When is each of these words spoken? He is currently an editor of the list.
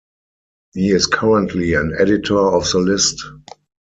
He 0.73 0.89
is 0.89 1.05
currently 1.05 1.75
an 1.75 1.93
editor 1.95 2.39
of 2.39 2.67
the 2.71 2.79
list. 2.79 3.23